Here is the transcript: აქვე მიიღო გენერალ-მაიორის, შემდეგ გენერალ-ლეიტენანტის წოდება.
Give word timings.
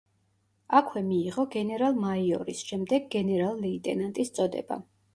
აქვე 0.79 1.03
მიიღო 1.09 1.45
გენერალ-მაიორის, 1.57 2.65
შემდეგ 2.73 3.09
გენერალ-ლეიტენანტის 3.19 4.39
წოდება. 4.41 4.85